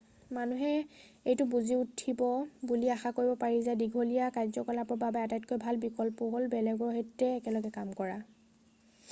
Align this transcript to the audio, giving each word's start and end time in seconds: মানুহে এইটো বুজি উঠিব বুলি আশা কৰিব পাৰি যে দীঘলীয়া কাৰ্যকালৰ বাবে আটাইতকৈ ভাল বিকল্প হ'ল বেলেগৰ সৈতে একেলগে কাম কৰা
মানুহে 0.37 0.73
এইটো 1.29 1.43
বুজি 1.53 1.75
উঠিব 1.81 2.23
বুলি 2.71 2.89
আশা 2.95 3.11
কৰিব 3.19 3.35
পাৰি 3.43 3.59
যে 3.67 3.77
দীঘলীয়া 3.83 4.33
কাৰ্যকালৰ 4.39 4.99
বাবে 5.05 5.23
আটাইতকৈ 5.27 5.63
ভাল 5.67 5.81
বিকল্প 5.87 6.31
হ'ল 6.37 6.51
বেলেগৰ 6.57 6.97
সৈতে 6.99 7.33
একেলগে 7.39 7.75
কাম 7.79 7.95
কৰা 8.03 8.19